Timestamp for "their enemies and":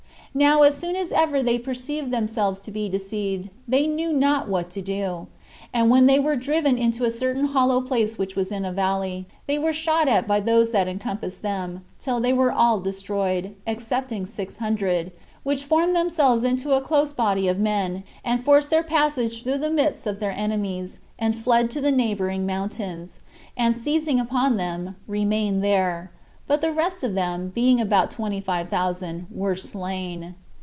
20.21-21.37